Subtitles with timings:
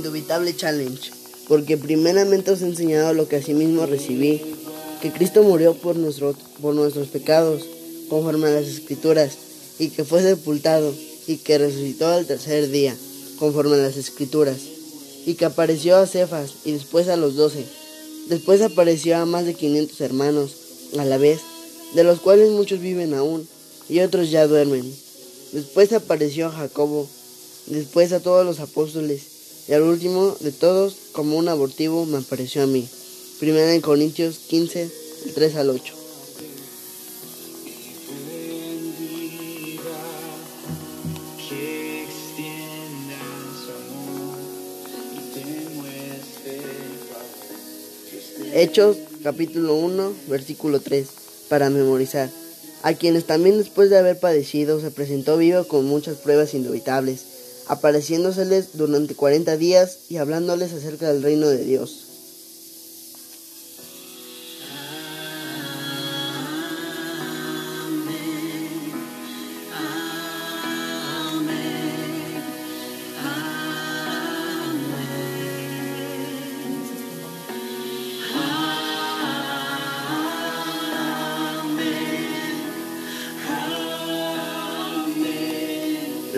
[0.00, 1.12] Indubitable Challenge,
[1.46, 4.40] porque primeramente os he enseñado lo que asimismo recibí,
[5.02, 5.94] que Cristo murió por,
[6.62, 7.62] por nuestros pecados,
[8.08, 9.36] conforme a las Escrituras,
[9.78, 10.94] y que fue sepultado,
[11.26, 12.96] y que resucitó al tercer día,
[13.38, 14.56] conforme a las Escrituras,
[15.26, 17.66] y que apareció a Cefas y después a los doce.
[18.30, 20.52] Después apareció a más de quinientos hermanos
[20.98, 21.40] a la vez,
[21.94, 23.46] de los cuales muchos viven aún,
[23.90, 24.90] y otros ya duermen.
[25.52, 27.06] Después apareció a Jacobo,
[27.66, 32.62] después a todos los apóstoles, y al último de todos, como un abortivo, me apareció
[32.62, 32.88] a mí.
[33.38, 34.90] Primera en Corintios 15,
[35.34, 35.94] 3 al 8.
[48.52, 51.06] Hechos capítulo 1, versículo 3,
[51.48, 52.28] para memorizar.
[52.82, 57.39] A quienes también después de haber padecido se presentó vivo con muchas pruebas indubitables,
[57.70, 62.09] apareciéndoseles durante cuarenta días y hablándoles acerca del reino de Dios.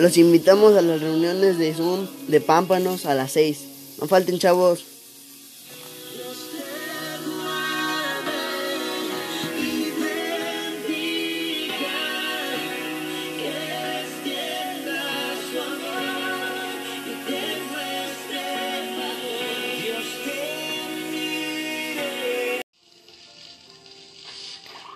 [0.03, 3.95] Los invitamos a las reuniones de Zoom de Pámpanos a las 6.
[4.01, 4.83] No falten chavos.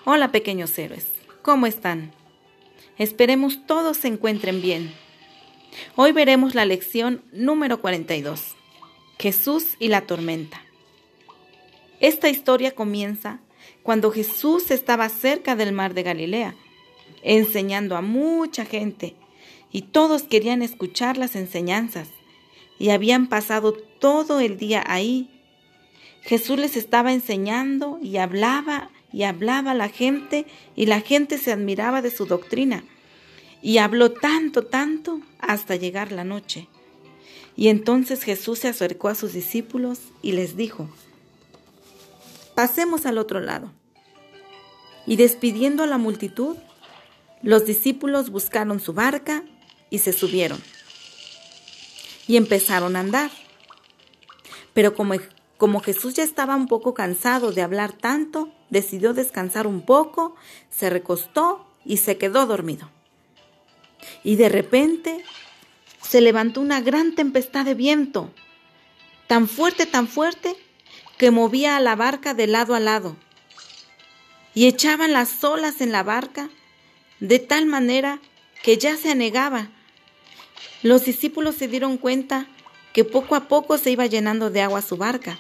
[0.04, 1.06] Hola pequeños héroes,
[1.44, 2.17] ¿cómo están?
[2.98, 4.92] Esperemos todos se encuentren bien.
[5.96, 8.56] Hoy veremos la lección número 42,
[9.20, 10.64] Jesús y la tormenta.
[12.00, 13.40] Esta historia comienza
[13.84, 16.56] cuando Jesús estaba cerca del mar de Galilea,
[17.22, 19.16] enseñando a mucha gente,
[19.72, 22.10] y todos querían escuchar las enseñanzas,
[22.80, 25.30] y habían pasado todo el día ahí.
[26.22, 30.46] Jesús les estaba enseñando y hablaba y hablaba a la gente
[30.76, 32.84] y la gente se admiraba de su doctrina.
[33.62, 36.68] Y habló tanto, tanto hasta llegar la noche.
[37.56, 40.88] Y entonces Jesús se acercó a sus discípulos y les dijo,
[42.54, 43.72] pasemos al otro lado.
[45.08, 46.58] Y despidiendo a la multitud,
[47.42, 49.44] los discípulos buscaron su barca
[49.90, 50.62] y se subieron.
[52.28, 53.32] Y empezaron a andar.
[54.74, 55.16] Pero como
[55.58, 60.36] como Jesús ya estaba un poco cansado de hablar tanto, decidió descansar un poco,
[60.70, 62.90] se recostó y se quedó dormido.
[64.24, 65.24] Y de repente
[66.02, 68.32] se levantó una gran tempestad de viento,
[69.28, 70.56] tan fuerte, tan fuerte,
[71.18, 73.18] que movía a la barca de lado a lado.
[74.54, 76.50] Y echaban las olas en la barca
[77.20, 78.20] de tal manera
[78.64, 79.70] que ya se anegaba.
[80.84, 82.48] Los discípulos se dieron cuenta
[82.94, 85.38] que poco a poco se iba llenando de agua su barca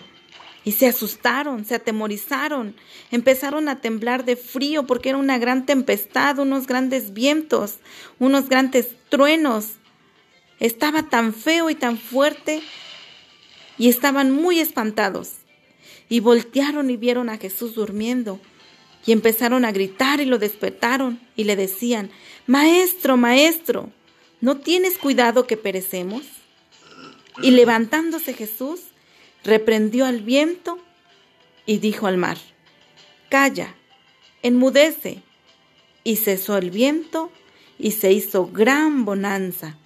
[0.68, 2.76] y se asustaron, se atemorizaron,
[3.10, 7.76] empezaron a temblar de frío porque era una gran tempestad, unos grandes vientos,
[8.20, 9.76] unos grandes truenos.
[10.60, 12.62] Estaba tan feo y tan fuerte
[13.78, 15.36] y estaban muy espantados.
[16.10, 18.42] Y voltearon y vieron a Jesús durmiendo
[19.06, 22.12] y empezaron a gritar y lo despertaron y le decían,
[22.46, 23.90] Maestro, Maestro,
[24.42, 26.24] ¿no tienes cuidado que perecemos?
[27.42, 28.82] Y levantándose Jesús,
[29.48, 30.78] reprendió al viento
[31.66, 32.38] y dijo al mar,
[33.30, 33.76] Calla,
[34.44, 35.24] enmudece.
[36.04, 37.32] Y cesó el viento
[37.78, 39.78] y se hizo gran bonanza.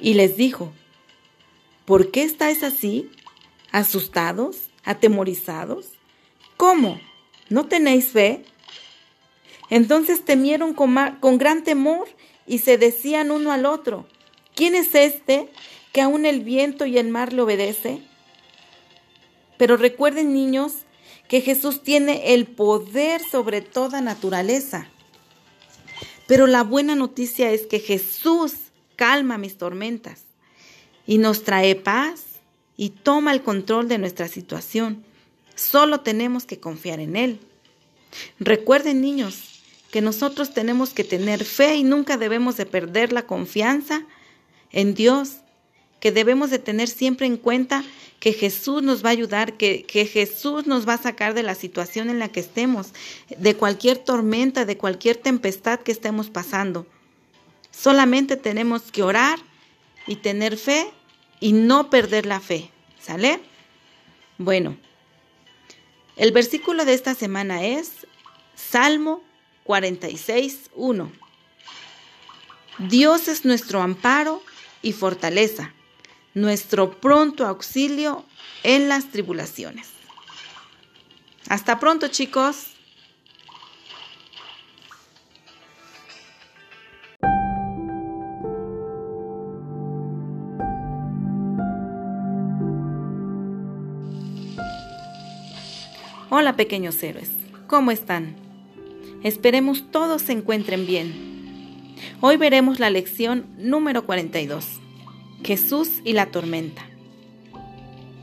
[0.00, 0.72] Y les dijo,
[1.84, 3.10] ¿por qué estáis así?
[3.70, 4.70] ¿Asustados?
[4.84, 5.88] ¿Atemorizados?
[6.56, 6.98] ¿Cómo?
[7.50, 8.44] ¿No tenéis fe?
[9.68, 12.08] Entonces temieron con, con, gran temor
[12.46, 14.06] y se decían uno al otro,
[14.54, 15.50] ¿quién es este
[15.92, 18.02] que aun el viento y el mar le obedece?
[19.56, 20.72] Pero recuerden niños
[21.28, 24.88] que Jesús tiene el poder sobre toda naturaleza.
[26.26, 28.54] Pero la buena noticia es que Jesús
[28.96, 30.22] calma mis tormentas
[31.06, 32.24] y nos trae paz
[32.76, 35.04] y toma el control de nuestra situación.
[35.54, 37.40] Solo tenemos que confiar en Él.
[38.38, 44.04] Recuerden niños que nosotros tenemos que tener fe y nunca debemos de perder la confianza
[44.72, 45.36] en Dios,
[46.04, 47.82] que debemos de tener siempre en cuenta
[48.20, 51.54] que Jesús nos va a ayudar, que, que Jesús nos va a sacar de la
[51.54, 52.92] situación en la que estemos,
[53.38, 56.86] de cualquier tormenta, de cualquier tempestad que estemos pasando.
[57.70, 59.38] Solamente tenemos que orar
[60.06, 60.92] y tener fe
[61.40, 62.70] y no perder la fe.
[63.00, 63.40] ¿Sale?
[64.36, 64.76] Bueno,
[66.16, 68.06] el versículo de esta semana es
[68.54, 69.22] Salmo
[69.64, 71.12] 46, 1.
[72.90, 74.42] Dios es nuestro amparo
[74.82, 75.72] y fortaleza,
[76.34, 78.24] nuestro pronto auxilio
[78.64, 79.88] en las tribulaciones.
[81.48, 82.70] Hasta pronto chicos.
[96.30, 97.30] Hola pequeños héroes,
[97.68, 98.34] ¿cómo están?
[99.22, 101.94] Esperemos todos se encuentren bien.
[102.20, 104.80] Hoy veremos la lección número 42,
[105.44, 106.82] Jesús y la tormenta.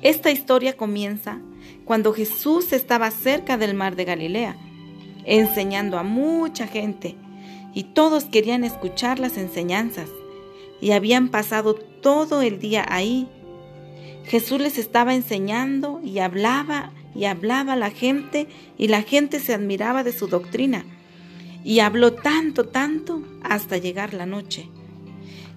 [0.02, 1.40] Esta historia comienza
[1.86, 4.58] cuando Jesús estaba cerca del mar de Galilea,
[5.26, 7.16] enseñando a mucha gente,
[7.74, 10.10] y todos querían escuchar las enseñanzas,
[10.82, 13.28] y habían pasado todo el día ahí.
[14.26, 18.48] Jesús les estaba enseñando y hablaba y hablaba a la gente
[18.78, 20.86] y la gente se admiraba de su doctrina.
[21.64, 24.68] Y habló tanto, tanto hasta llegar la noche.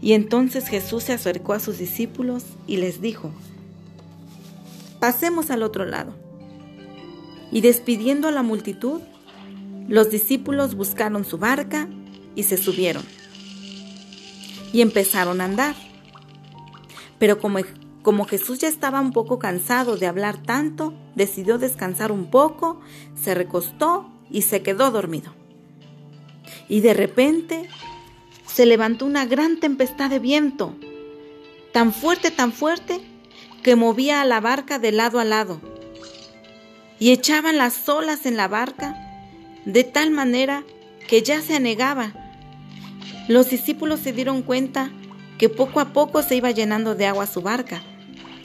[0.04, 3.30] Y entonces Jesús se acercó a sus discípulos y les dijo,
[5.00, 6.14] pasemos al otro lado.
[7.50, 9.00] Y despidiendo a la multitud,
[9.88, 11.88] los discípulos buscaron su barca
[12.34, 13.02] y se subieron.
[14.74, 15.74] Y empezaron a andar.
[17.18, 17.60] Pero como
[18.02, 22.78] como Jesús ya estaba un poco cansado de hablar tanto, decidió descansar un poco,
[23.14, 25.32] se recostó y se quedó dormido.
[26.68, 27.70] Y de repente
[28.54, 30.76] se levantó una gran tempestad de viento,
[31.72, 33.00] tan fuerte, tan fuerte,
[33.64, 35.60] que movía a la barca de lado a lado.
[37.00, 38.94] Y echaban las olas en la barca
[39.64, 40.62] de tal manera
[41.08, 42.12] que ya se anegaba.
[43.26, 44.90] Los discípulos se dieron cuenta
[45.36, 47.82] que poco a poco se iba llenando de agua su barca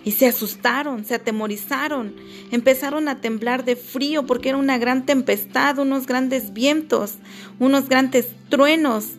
[0.03, 2.15] y se asustaron, se atemorizaron,
[2.49, 7.19] empezaron a temblar de frío porque era una gran tempestad, unos grandes vientos,
[7.59, 9.18] unos grandes truenos.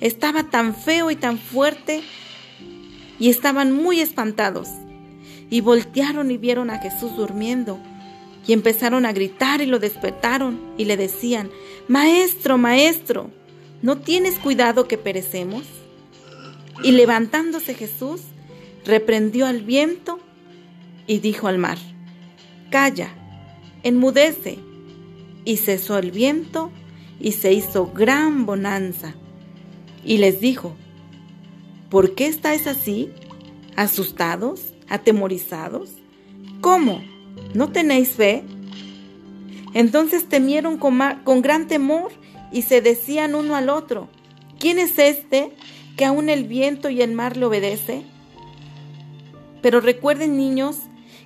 [0.00, 2.02] Estaba tan feo y tan fuerte
[3.18, 4.68] y estaban muy espantados.
[5.50, 7.78] Y voltearon y vieron a Jesús durmiendo
[8.46, 11.50] y empezaron a gritar y lo despertaron y le decían,
[11.88, 13.30] Maestro, Maestro,
[13.82, 15.64] ¿no tienes cuidado que perecemos?
[16.82, 18.22] Y levantándose Jesús,
[18.84, 20.18] reprendió al viento
[21.06, 21.78] y dijo al mar,
[22.70, 23.10] Calla,
[23.82, 24.58] enmudece.
[25.44, 26.70] Y cesó el viento
[27.18, 29.14] y se hizo gran bonanza.
[30.04, 30.74] Y les dijo,
[31.90, 33.10] ¿por qué estáis así?
[33.76, 34.72] ¿Asustados?
[34.88, 35.90] ¿Atemorizados?
[36.60, 37.02] ¿Cómo?
[37.54, 38.44] ¿No tenéis fe?
[39.72, 42.10] Entonces temieron con, gran temor
[42.52, 44.08] y se decían uno al otro,
[44.58, 45.52] ¿quién es este
[45.96, 48.02] que aún el viento y el mar le obedece?
[49.62, 50.76] Pero recuerden niños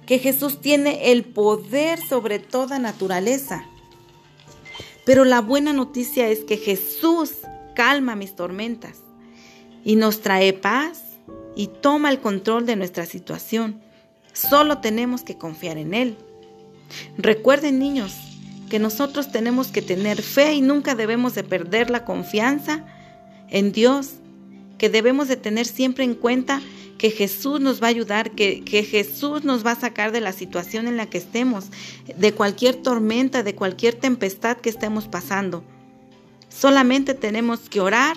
[0.06, 3.66] que Jesús tiene el poder sobre toda naturaleza.
[5.06, 7.36] Pero la buena noticia es que Jesús
[7.74, 8.98] calma mis tormentas
[9.84, 11.02] y nos trae paz
[11.56, 13.80] y toma el control de nuestra situación.
[14.32, 16.16] Solo tenemos que confiar en Él.
[17.18, 18.14] Recuerden niños
[18.68, 22.84] que nosotros tenemos que tener fe y nunca debemos de perder la confianza
[23.50, 24.14] en Dios,
[24.78, 26.60] que debemos de tener siempre en cuenta
[26.98, 30.86] que Jesús nos va a ayudar, que, Jesús nos va a sacar de la situación
[30.86, 31.66] en la que estemos,
[32.16, 35.64] de cualquier tormenta, de cualquier tempestad que estemos pasando.
[36.56, 38.16] Solamente tenemos que orar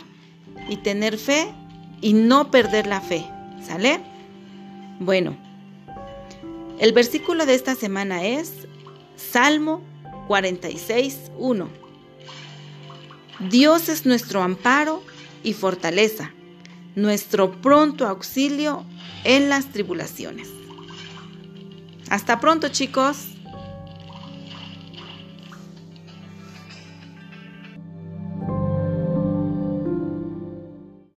[0.69, 1.51] y tener fe
[2.01, 3.25] y no perder la fe.
[3.65, 3.99] ¿Sale?
[4.99, 5.35] Bueno,
[6.79, 8.67] el versículo de esta semana es
[9.15, 9.81] Salmo
[10.27, 11.69] 46, 1.
[13.49, 15.03] Dios es nuestro amparo
[15.43, 16.31] y fortaleza
[16.97, 18.83] nuestro pronto auxilio
[19.23, 20.49] en las tribulaciones.
[22.09, 23.36] Hasta pronto chicos.